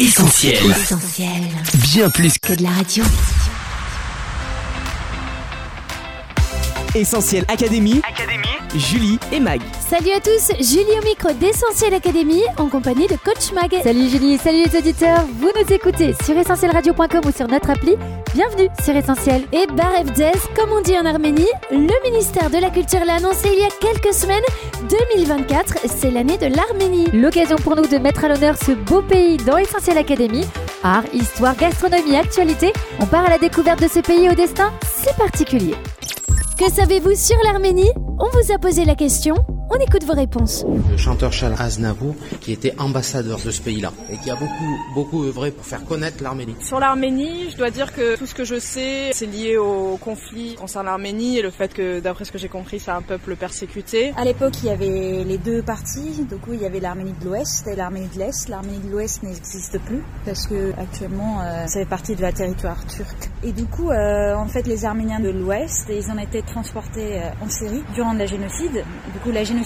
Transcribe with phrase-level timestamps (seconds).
[0.00, 0.54] Essentiel.
[0.70, 1.42] Essentiel.
[1.90, 3.02] Bien plus Que de la radio.
[6.94, 8.00] Essentiel Académie,
[8.76, 9.60] Julie et Mag.
[9.90, 13.74] Salut à tous, Julie au micro d'Essentiel Academy en compagnie de Coach Mag.
[13.82, 17.96] Salut Julie, salut les auditeurs, vous nous écoutez sur essentielradio.com ou sur notre appli.
[18.34, 19.42] Bienvenue sur Essentiel.
[19.52, 23.58] Et Barevdez, comme on dit en Arménie, le ministère de la Culture l'a annoncé il
[23.58, 24.42] y a quelques semaines.
[25.16, 27.06] 2024, c'est l'année de l'Arménie.
[27.12, 30.44] L'occasion pour nous de mettre à l'honneur ce beau pays dans Essentiel Academy.
[30.82, 35.08] Art, histoire, gastronomie, actualité, on part à la découverte de ce pays au destin si
[35.16, 35.74] particulier.
[36.58, 37.92] Que savez-vous sur l'Arménie?
[38.18, 39.36] On vous a posé la question,
[39.70, 40.64] on écoute vos réponses.
[40.90, 45.24] le chanteur Charles Aznavour, qui était ambassadeur de ce pays-là et qui a beaucoup, beaucoup
[45.24, 46.56] œuvré pour faire connaître l'Arménie.
[46.60, 50.54] Sur l'Arménie, je dois dire que tout ce que je sais, c'est lié au conflit
[50.54, 54.12] concernant l'Arménie et le fait que, d'après ce que j'ai compris, c'est un peuple persécuté.
[54.16, 56.24] À l'époque, il y avait les deux parties.
[56.28, 58.48] Du coup, il y avait l'Arménie de l'Ouest et l'Arménie de l'Est.
[58.48, 62.86] L'Arménie de l'Ouest n'existe plus parce que actuellement, euh, ça fait partie de la territoire
[62.86, 63.30] turc.
[63.42, 67.44] Et du coup, euh, en fait, les Arméniens de l'Ouest, ils ont été transportés euh,
[67.44, 68.84] en Syrie durant le génocide.
[69.12, 69.57] Du coup, la génocide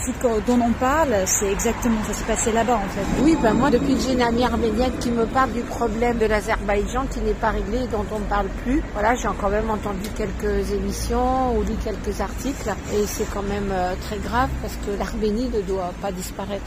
[0.47, 3.23] dont on parle, c'est exactement ça s'est passé là-bas en fait.
[3.23, 6.27] Oui, ben moi, depuis que j'ai une amie arménienne qui me parle du problème de
[6.27, 9.69] l'Azerbaïdjan qui n'est pas réglé et dont on ne parle plus, voilà, j'ai quand même
[9.71, 14.75] entendu quelques émissions ou lu quelques articles et c'est quand même euh, très grave parce
[14.77, 16.63] que l'Arménie ne doit pas disparaître.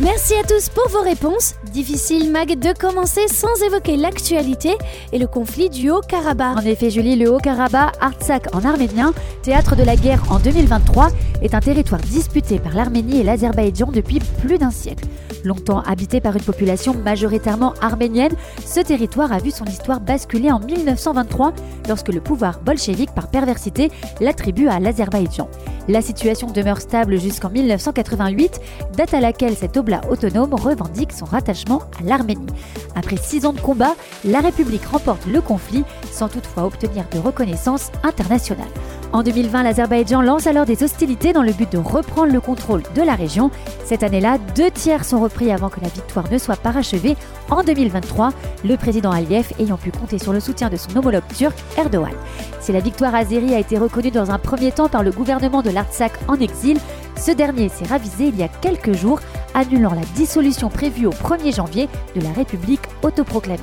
[0.00, 1.54] Merci à tous pour vos réponses.
[1.72, 4.76] Difficile, Mag, de commencer sans évoquer l'actualité
[5.12, 6.58] et le conflit du Haut-Karabakh.
[6.58, 9.12] En effet, Julie, le Haut-Karabakh, Artsakh en arménien,
[9.42, 11.08] théâtre de la guerre en 2023,
[11.42, 15.04] est un territoire disputé par l'Arménie et l'Azerbaïdjan depuis plus d'un siècle.
[15.44, 18.32] Longtemps habité par une population majoritairement arménienne,
[18.64, 21.52] ce territoire a vu son histoire basculer en 1923
[21.88, 25.48] lorsque le pouvoir bolchevique par perversité l'attribue à l'Azerbaïdjan.
[25.88, 28.60] La situation demeure stable jusqu'en 1988,
[28.96, 32.46] date à laquelle cet oblat autonome revendique son rattachement à l'Arménie.
[32.94, 37.90] Après six ans de combat, la République remporte le conflit sans toutefois obtenir de reconnaissance
[38.04, 38.68] internationale.
[39.10, 43.00] En 2020, l'Azerbaïdjan lance alors des hostilités dans le but de reprendre le contrôle de
[43.00, 43.50] la région.
[43.84, 47.16] Cette année-là, deux tiers sont repris avant que la victoire ne soit parachevée
[47.50, 48.34] en 2023,
[48.64, 52.12] le président Aliyev ayant pu compter sur le soutien de son homologue turc Erdogan.
[52.60, 55.70] Si la victoire azérie a été reconnue dans un premier temps par le gouvernement de
[55.70, 56.78] l'Artsakh en exil,
[57.16, 59.20] ce dernier s'est ravisé il y a quelques jours,
[59.54, 63.62] annulant la dissolution prévue au 1er janvier de la République autoproclamée.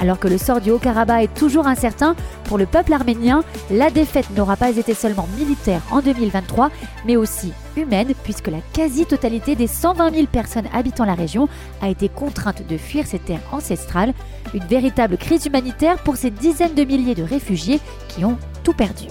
[0.00, 2.14] Alors que le sort du Haut-Karabakh est toujours incertain,
[2.44, 6.70] pour le peuple arménien, la défaite n'aura pas été seulement militaire en 2023,
[7.06, 11.48] mais aussi humaine, puisque la quasi-totalité des 120 000 personnes habitant la région
[11.82, 14.14] a été contrainte de fuir ses terres ancestrales.
[14.54, 19.04] Une véritable crise humanitaire pour ces dizaines de milliers de réfugiés qui ont tout perdu.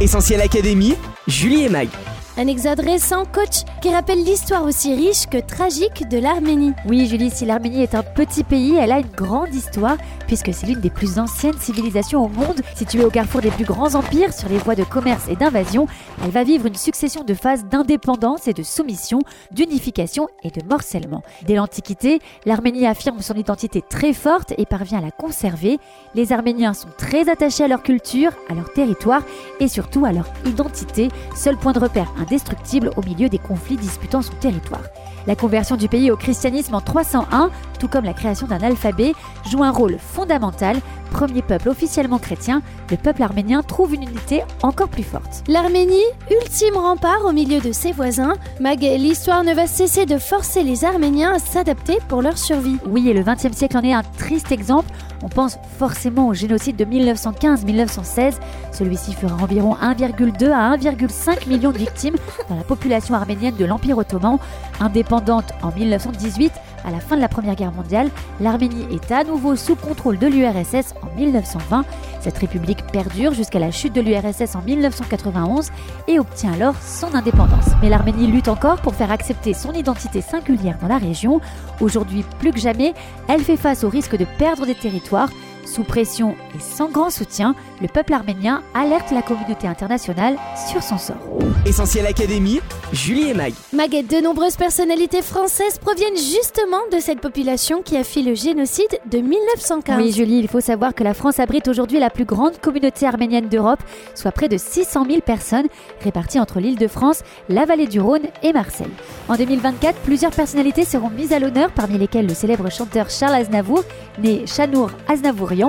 [0.00, 0.94] Essentiel Académie,
[1.26, 1.88] Julie et Mag.
[2.36, 6.72] Un exode récent, coach, qui rappelle l'histoire aussi riche que tragique de l'Arménie.
[6.86, 9.96] Oui, Julie, si l'Arménie est un petit pays, elle a une grande histoire,
[10.28, 12.60] puisque c'est l'une des plus anciennes civilisations au monde.
[12.76, 15.86] Située au carrefour des plus grands empires, sur les voies de commerce et d'invasion,
[16.24, 19.18] elle va vivre une succession de phases d'indépendance et de soumission,
[19.50, 21.22] d'unification et de morcellement.
[21.46, 25.78] Dès l'Antiquité, l'Arménie affirme son identité très forte et parvient à la conserver.
[26.14, 29.22] Les Arméniens sont très attachés à leur culture, à leur territoire
[29.58, 34.22] et surtout à leur identité, seul point de repère indestructible au milieu des conflits disputant
[34.22, 34.82] son territoire.
[35.26, 39.12] La conversion du pays au christianisme en 301, tout comme la création d'un alphabet,
[39.50, 40.78] joue un rôle fondamental.
[41.10, 45.42] Premier peuple officiellement chrétien, le peuple arménien trouve une unité encore plus forte.
[45.48, 45.96] L'Arménie,
[46.30, 50.84] ultime rempart au milieu de ses voisins, Mag, l'histoire ne va cesser de forcer les
[50.84, 52.78] Arméniens à s'adapter pour leur survie.
[52.86, 54.88] Oui, et le XXe siècle en est un triste exemple.
[55.22, 58.34] On pense forcément au génocide de 1915-1916.
[58.72, 62.16] Celui-ci fera environ 1,2 à 1,5 million de victimes
[62.48, 64.38] dans la population arménienne de l'Empire ottoman.
[64.80, 66.52] Indépendante en 1918,
[66.84, 68.10] à la fin de la Première Guerre mondiale,
[68.40, 71.84] l'Arménie est à nouveau sous contrôle de l'URSS en 1920.
[72.20, 75.70] Cette république perdure jusqu'à la chute de l'URSS en 1991
[76.08, 77.70] et obtient alors son indépendance.
[77.82, 81.40] Mais l'Arménie lutte encore pour faire accepter son identité singulière dans la région.
[81.80, 82.94] Aujourd'hui, plus que jamais,
[83.28, 85.30] elle fait face au risque de perdre des territoires.
[85.72, 90.36] Sous pression et sans grand soutien, le peuple arménien alerte la communauté internationale
[90.68, 91.16] sur son sort.
[91.64, 92.60] Essentiel Académie,
[92.92, 93.52] Julie et Mag.
[93.72, 98.98] Maguette, de nombreuses personnalités françaises proviennent justement de cette population qui a fui le génocide
[99.08, 99.96] de 1915.
[99.96, 103.48] Oui, Julie, il faut savoir que la France abrite aujourd'hui la plus grande communauté arménienne
[103.48, 103.80] d'Europe,
[104.16, 105.68] soit près de 600 000 personnes
[106.02, 108.90] réparties entre l'île de France, la vallée du Rhône et Marseille.
[109.28, 113.84] En 2024, plusieurs personnalités seront mises à l'honneur, parmi lesquelles le célèbre chanteur Charles Aznavour,
[114.18, 115.59] né Chanour Aznavourian.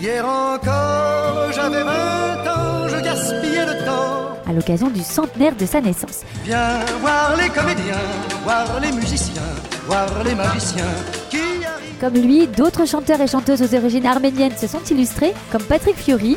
[0.00, 4.38] Hier encore, j'avais 20 ans, je gaspillais le temps.
[4.46, 6.22] à l'occasion du centenaire de sa naissance.
[6.44, 8.04] Viens voir les comédiens,
[8.44, 9.40] voir les musiciens,
[9.86, 10.84] voir les magiciens
[11.30, 11.98] qui arrivent.
[12.00, 16.36] Comme lui, d'autres chanteurs et chanteuses aux origines arméniennes se sont illustrés, comme Patrick Fiori.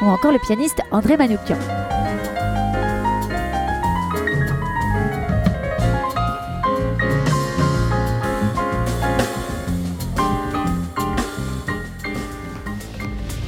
[0.00, 1.56] Ou encore le pianiste André Manoukian.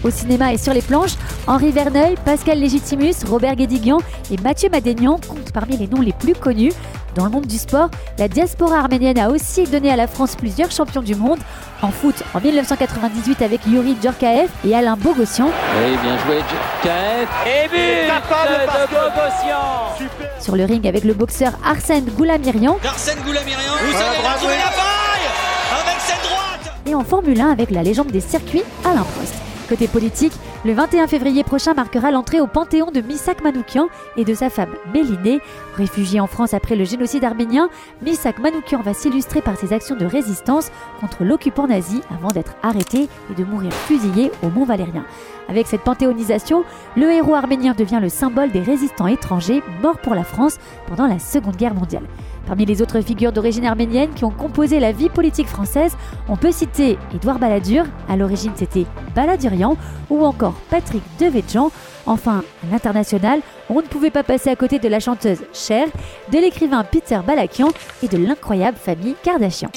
[0.03, 1.17] Au cinéma et sur les planches,
[1.49, 3.99] Henri Verneuil, Pascal Légitimus, Robert Guédiguian
[4.31, 6.73] et Mathieu Madénian comptent parmi les noms les plus connus.
[7.17, 10.71] Dans le monde du sport, la diaspora arménienne a aussi donné à la France plusieurs
[10.71, 11.39] champions du monde.
[11.81, 15.47] En foot, en 1998 avec Yuri Djorkaeff et Alain Bogossian.
[15.47, 17.29] Oui, bien joué Djorkaeff.
[17.47, 22.77] Et but de Bogossian Sur le ring avec le boxeur Arsène Goulamirian.
[22.87, 25.27] Arsène Goulamirian, vous avez trouvé la paille
[25.73, 29.35] avec cette droite Et en Formule 1 avec la légende des circuits Alain Prost.
[29.71, 30.35] Côté politique,
[30.67, 33.87] le 21 février prochain marquera l'entrée au Panthéon de Misak Manoukian
[34.17, 35.39] et de sa femme Mélinée.
[35.77, 37.69] Réfugié en France après le génocide arménien,
[38.03, 43.09] Misak Manoukian va s'illustrer par ses actions de résistance contre l'occupant nazi avant d'être arrêté
[43.31, 45.05] et de mourir fusillé au Mont Valérien.
[45.49, 46.65] Avec cette panthéonisation,
[46.97, 50.59] le héros arménien devient le symbole des résistants étrangers morts pour la France
[50.89, 52.09] pendant la Seconde Guerre mondiale.
[52.47, 55.97] Parmi les autres figures d'origine arménienne qui ont composé la vie politique française,
[56.29, 59.77] on peut citer Édouard Balladur, à l'origine c'était Baladurian,
[60.11, 61.71] ou encore Patrick Devedjian.
[62.07, 65.89] Enfin, à l'international, on ne pouvait pas passer à côté de la chanteuse Cher,
[66.33, 67.69] de l'écrivain Peter Balakian
[68.03, 69.71] et de l'incroyable famille Kardashian.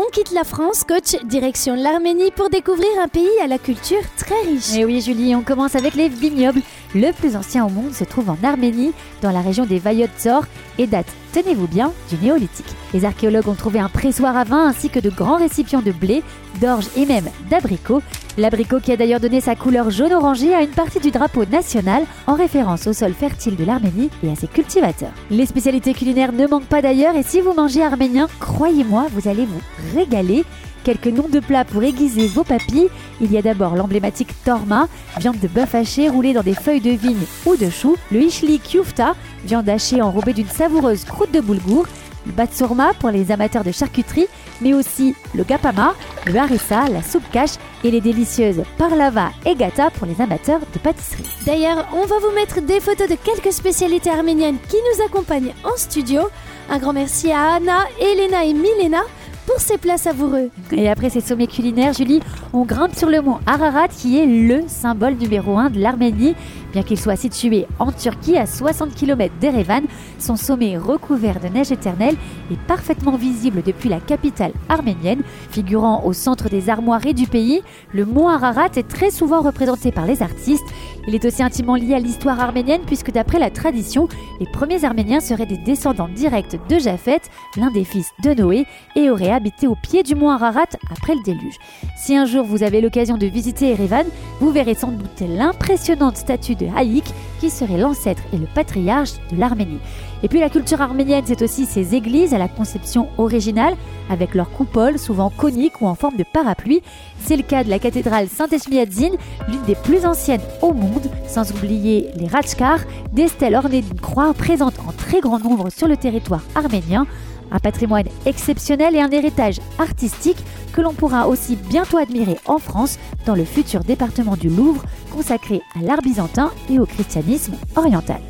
[0.00, 4.40] On quitte la France, coach, direction l'Arménie pour découvrir un pays à la culture très
[4.42, 4.74] riche.
[4.76, 6.60] Et oui, Julie, on commence avec les vignobles.
[6.94, 10.44] Le plus ancien au monde se trouve en Arménie, dans la région des Vayotzor,
[10.78, 12.66] et date, tenez-vous bien, du néolithique.
[12.94, 16.22] Les archéologues ont trouvé un pressoir à vin ainsi que de grands récipients de blé,
[16.60, 18.00] d'orge et même d'abricot.
[18.38, 22.34] L'abricot qui a d'ailleurs donné sa couleur jaune-orangé à une partie du drapeau national en
[22.34, 25.12] référence au sol fertile de l'Arménie et à ses cultivateurs.
[25.30, 29.44] Les spécialités culinaires ne manquent pas d'ailleurs et si vous mangez arménien, croyez-moi, vous allez
[29.44, 29.60] vous
[29.94, 30.44] régaler.
[30.84, 32.88] Quelques noms de plats pour aiguiser vos papilles.
[33.20, 34.88] Il y a d'abord l'emblématique torma,
[35.18, 38.58] viande de bœuf haché roulée dans des feuilles de vigne ou de chou, le ishli
[38.58, 39.14] kyufta,
[39.44, 41.86] viande hachée enrobée d'une savoureuse croûte de boulgour,
[42.26, 44.26] le batsourma pour les amateurs de charcuterie,
[44.60, 45.94] mais aussi le gapama,
[46.26, 50.78] le harissa, la soupe cache et les délicieuses parlava et gata pour les amateurs de
[50.78, 51.24] pâtisserie.
[51.46, 55.76] D'ailleurs, on va vous mettre des photos de quelques spécialités arméniennes qui nous accompagnent en
[55.76, 56.22] studio.
[56.70, 59.02] Un grand merci à Anna, Elena et Milena
[59.48, 60.50] pour ces plats savoureux.
[60.72, 62.20] Et après ces sommets culinaires, Julie,
[62.52, 66.34] on grimpe sur le mont Ararat qui est le symbole numéro 1 de l'Arménie.
[66.74, 69.84] Bien qu'il soit situé en Turquie à 60 km d'Erevan,
[70.18, 72.16] son sommet recouvert de neige éternelle
[72.52, 75.22] est parfaitement visible depuis la capitale arménienne.
[75.50, 77.62] Figurant au centre des armoiries du pays,
[77.94, 80.66] le mont Ararat est très souvent représenté par les artistes.
[81.06, 84.08] Il est aussi intimement lié à l'histoire arménienne puisque d'après la tradition,
[84.40, 87.22] les premiers Arméniens seraient des descendants directs de Japhet,
[87.56, 91.22] l'un des fils de Noé, et auraient habité au pied du mont Ararat après le
[91.22, 91.58] déluge.
[91.96, 94.04] Si un jour vous avez l'occasion de visiter Erevan,
[94.40, 97.04] vous verrez sans doute l'impressionnante statue de Haïk
[97.38, 99.78] qui serait l'ancêtre et le patriarche de l'Arménie.
[100.24, 103.76] Et puis la culture arménienne, c'est aussi ses églises à la conception originale,
[104.10, 106.82] avec leurs coupoles souvent coniques ou en forme de parapluie.
[107.20, 112.08] C'est le cas de la cathédrale Saint-Esmiadzine, l'une des plus anciennes au monde, sans oublier
[112.16, 112.80] les Ratchkar,
[113.12, 117.06] des stèles ornées d'une croix présentes en très grand nombre sur le territoire arménien.
[117.50, 120.38] Un patrimoine exceptionnel et un héritage artistique
[120.72, 125.60] que l'on pourra aussi bientôt admirer en France dans le futur département du Louvre consacré
[125.78, 128.20] à l'art byzantin et au christianisme oriental.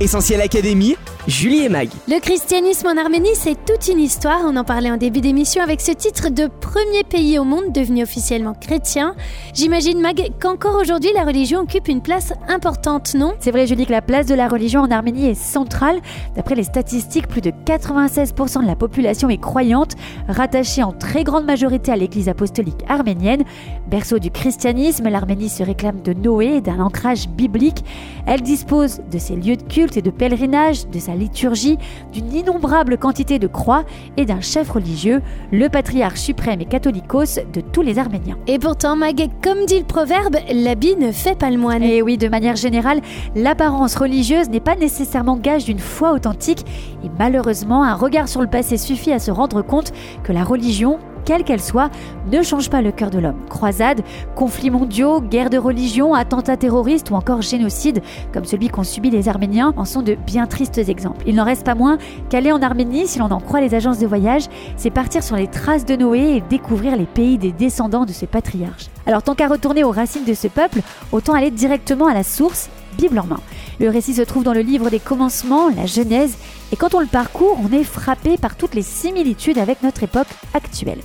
[0.00, 0.96] Essentiel Académie,
[1.26, 1.90] Julie et Mag.
[2.08, 4.40] Le christianisme en Arménie, c'est toute une histoire.
[4.44, 8.02] On en parlait en début d'émission avec ce titre de premier pays au monde devenu
[8.02, 9.14] officiellement chrétien.
[9.52, 13.34] J'imagine, Mag, qu'encore aujourd'hui, la religion occupe une place importante, non?
[13.38, 16.00] C'est vrai, Julie, que la place de la religion en Arménie est centrale.
[16.36, 19.96] D'après les statistiques, plus de 96% de la population est croyante,
[20.26, 23.44] rattachée en très grande majorité à l'église apostolique arménienne.
[23.88, 27.84] Berceau du christianisme, l'Arménie se réclame de Noé et d'un ancrage biblique.
[28.26, 31.78] Elle dispose de ses lieux de culte et de pèlerinage, de sa liturgie,
[32.12, 33.84] d'une innombrable quantité de croix
[34.16, 38.38] et d'un chef religieux, le patriarche suprême et catholicos de tous les Arméniens.
[38.46, 41.82] Et pourtant, Mag, comme dit le proverbe, l'habit ne fait pas le moine.
[41.82, 43.00] Et oui, de manière générale,
[43.34, 46.64] l'apparence religieuse n'est pas nécessairement gage d'une foi authentique
[47.04, 50.98] et malheureusement, un regard sur le passé suffit à se rendre compte que la religion,
[51.24, 51.90] quelle qu'elle soit,
[52.30, 53.40] ne change pas le cœur de l'homme.
[53.48, 54.02] Croisades,
[54.34, 59.28] conflits mondiaux, guerres de religion, attentats terroristes ou encore génocides, comme celui qu'ont subi les
[59.28, 61.24] Arméniens, en sont de bien tristes exemples.
[61.26, 61.98] Il n'en reste pas moins
[62.28, 64.44] qu'aller en Arménie, si l'on en croit les agences de voyage,
[64.76, 68.26] c'est partir sur les traces de Noé et découvrir les pays des descendants de ce
[68.26, 68.86] patriarche.
[69.06, 70.80] Alors tant qu'à retourner aux racines de ce peuple,
[71.12, 73.40] autant aller directement à la source, Bible en main.
[73.78, 76.36] Le récit se trouve dans le livre des commencements, la Genèse,
[76.72, 80.28] et quand on le parcourt, on est frappé par toutes les similitudes avec notre époque
[80.54, 81.00] actuelle.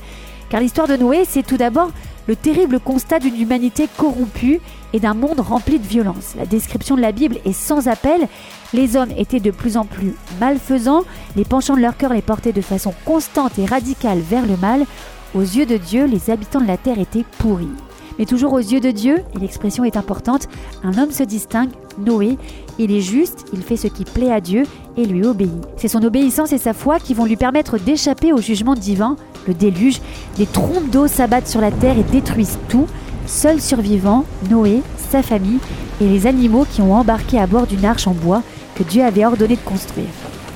[0.48, 1.90] Car l'histoire de Noé, c'est tout d'abord
[2.28, 4.60] le terrible constat d'une humanité corrompue
[4.92, 6.34] et d'un monde rempli de violence.
[6.36, 8.28] La description de la Bible est sans appel.
[8.72, 11.04] Les hommes étaient de plus en plus malfaisants,
[11.36, 14.84] les penchants de leur cœur les portaient de façon constante et radicale vers le mal.
[15.34, 17.68] Aux yeux de Dieu, les habitants de la terre étaient pourris.
[18.18, 20.48] Mais toujours aux yeux de Dieu, et l'expression est importante,
[20.82, 22.38] un homme se distingue, Noé,
[22.78, 24.64] il est juste, il fait ce qui plaît à Dieu
[24.96, 25.50] et lui obéit.
[25.76, 29.54] C'est son obéissance et sa foi qui vont lui permettre d'échapper au jugement divin, le
[29.54, 30.00] déluge,
[30.36, 32.86] des trompes d'eau s'abattent sur la terre et détruisent tout.
[33.26, 35.58] Seul survivant, Noé, sa famille
[36.00, 38.42] et les animaux qui ont embarqué à bord d'une arche en bois
[38.74, 40.04] que Dieu avait ordonné de construire.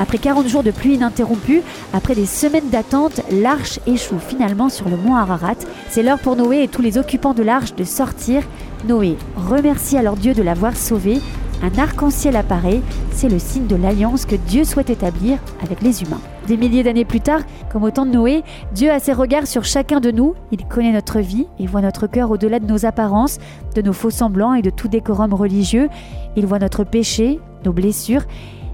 [0.00, 1.60] Après 40 jours de pluie ininterrompue,
[1.92, 5.56] après des semaines d'attente, l'arche échoue finalement sur le mont Ararat.
[5.90, 8.42] C'est l'heure pour Noé et tous les occupants de l'arche de sortir.
[8.88, 11.20] Noé remercie alors Dieu de l'avoir sauvé.
[11.62, 12.80] Un arc-en-ciel apparaît,
[13.12, 16.22] c'est le signe de l'alliance que Dieu souhaite établir avec les humains.
[16.46, 18.42] Des milliers d'années plus tard, comme au temps de Noé,
[18.72, 22.06] Dieu a ses regards sur chacun de nous, il connaît notre vie et voit notre
[22.06, 23.36] cœur au-delà de nos apparences,
[23.74, 25.90] de nos faux semblants et de tout décorum religieux.
[26.36, 28.22] Il voit notre péché, nos blessures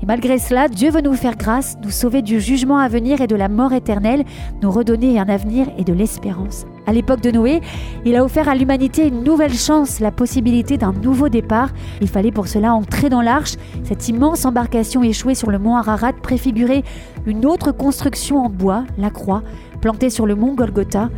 [0.02, 3.26] et malgré cela, Dieu veut nous faire grâce, nous sauver du jugement à venir et
[3.26, 4.24] de la mort éternelle,
[4.62, 6.66] nous redonner un avenir et de l'espérance.
[6.86, 7.60] À l'époque de Noé,
[8.04, 11.70] il a offert à l'humanité une nouvelle chance, la possibilité d'un nouveau départ.
[12.00, 13.54] Il fallait pour cela entrer dans l'arche.
[13.82, 16.84] Cette immense embarcation échouée sur le mont Ararat préfigurait
[17.26, 19.42] une autre construction en bois, la croix,
[19.80, 21.10] plantée sur le mont Golgotha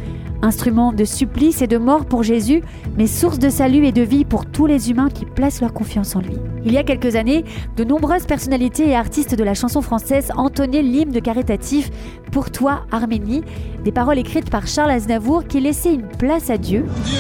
[0.43, 2.63] instrument de supplice et de mort pour Jésus,
[2.97, 6.17] mais source de salut et de vie pour tous les humains qui placent leur confiance
[6.17, 6.37] en lui.
[6.65, 7.45] Il y a quelques années,
[7.77, 11.91] de nombreuses personnalités et artistes de la chanson française entonnaient l'hymne caritatif
[12.33, 13.43] Pour toi, Arménie,
[13.85, 16.85] des paroles écrites par Charles Aznavour qui laissaient une place à Dieu.
[17.05, 17.19] Dieu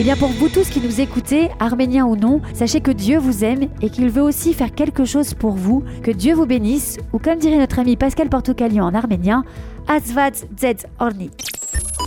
[0.00, 3.42] Eh bien pour vous tous qui nous écoutez, arméniens ou non, sachez que Dieu vous
[3.42, 7.18] aime et qu'il veut aussi faire quelque chose pour vous, que Dieu vous bénisse, ou
[7.18, 9.42] comme dirait notre ami Pascal Portocalion en arménien,
[9.88, 11.30] Azvad Zed Orni.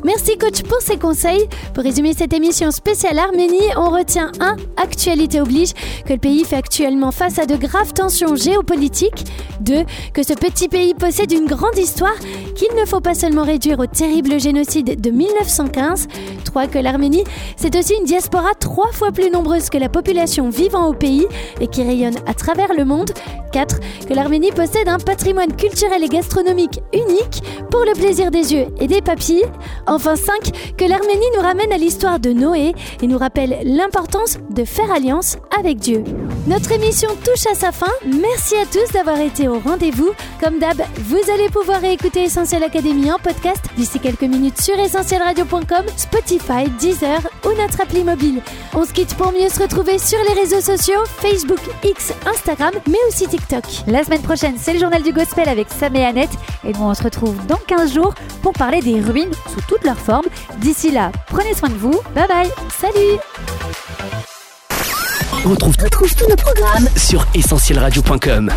[0.04, 1.48] Merci coach pour ces conseils.
[1.76, 4.56] Pour résumer cette émission spéciale Arménie, on retient 1.
[4.78, 5.74] Actualité oblige
[6.06, 9.26] que le pays fait actuellement face à de graves tensions géopolitiques.
[9.62, 9.84] 2.
[10.14, 12.18] Que ce petit pays possède une grande histoire
[12.56, 16.08] qu'il ne faut pas seulement réduire au terrible génocide de 1915.
[16.46, 16.68] 3.
[16.68, 17.24] Que l'Arménie,
[17.56, 21.28] c'est aussi une diaspora trois fois plus nombreuse que la population vivant au pays
[21.60, 23.12] et qui rayonne à travers le monde.
[23.54, 23.80] 4.
[24.08, 28.88] Que l'Arménie possède un patrimoine culturel et gastronomique unique pour le plaisir des yeux et
[28.88, 29.46] des papilles.
[29.92, 30.76] Enfin 5.
[30.78, 35.38] Que l'Arménie nous ramène à l'histoire de Noé et nous rappelle l'importance de faire alliance
[35.60, 36.06] avec Dieu.
[36.48, 37.92] Notre émission touche à sa fin.
[38.06, 40.12] Merci à tous d'avoir été au rendez-vous.
[40.42, 45.86] Comme d'hab, vous allez pouvoir réécouter Essentiel Academy en podcast d'ici quelques minutes sur essentielradio.com,
[45.98, 48.42] Spotify, Deezer ou notre appli mobile.
[48.74, 52.98] On se quitte pour mieux se retrouver sur les réseaux sociaux, Facebook, X, Instagram, mais
[53.10, 53.66] aussi TikTok.
[53.88, 56.32] La semaine prochaine, c'est le journal du gospel avec Sam et Annette.
[56.66, 60.28] Et on se retrouve dans 15 jours pour parler des ruines sous toutes leurs formes.
[60.60, 62.00] D'ici là, prenez soin de vous.
[62.16, 62.50] Bye bye.
[62.80, 63.20] Salut
[65.46, 68.52] On retrouve, tous nos programmes sur essentielradio.com.